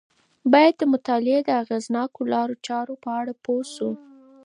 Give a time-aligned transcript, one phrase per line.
[0.51, 3.91] باید د مطالعې د اغیزناکو لارو چارو په اړه پوه شو.